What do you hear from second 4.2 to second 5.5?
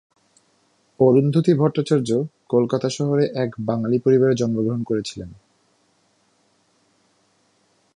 জন্মগ্রহণ করেছিলেন।